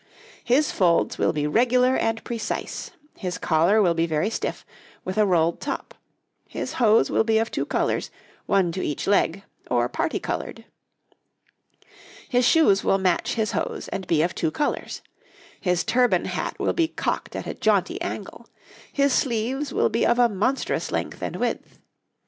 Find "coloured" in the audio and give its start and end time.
10.19-10.65